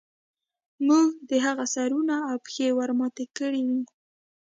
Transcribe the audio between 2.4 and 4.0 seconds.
پښې ورماتې کړې وې